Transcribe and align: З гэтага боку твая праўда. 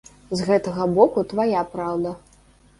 З 0.39 0.47
гэтага 0.47 0.87
боку 0.95 1.25
твая 1.35 1.61
праўда. 1.77 2.19